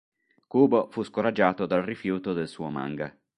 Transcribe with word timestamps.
Kubo 0.47 0.89
fu 0.89 1.03
scoraggiato 1.03 1.67
dal 1.67 1.83
rifiuto 1.83 2.33
del 2.33 2.47
suo 2.47 2.71
manga. 2.71 3.15